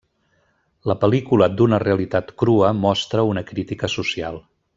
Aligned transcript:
La 0.91 0.95
pel·lícula 1.03 1.49
d'una 1.59 1.79
realitat 1.83 2.33
crua 2.45 2.73
mostra 2.87 3.27
una 3.35 3.45
crítica 3.53 3.93
social. 3.99 4.43